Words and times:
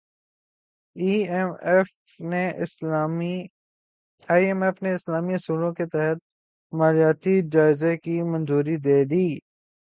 I 0.95 1.11
M 1.31 1.49
F 4.63 4.77
نے 4.83 4.91
اسلامی 4.95 5.33
اصولوں 5.35 5.71
کے 5.77 5.85
تحت 5.93 6.17
مالیاتی 6.73 7.35
جائزے 7.53 7.93
کی 8.03 8.15
منظوری 8.31 8.75
دے 8.85 8.99
دی 9.11 9.27